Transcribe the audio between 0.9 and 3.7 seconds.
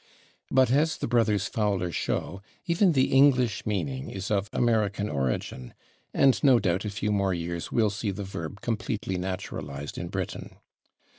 the brothers Fowler show, even the English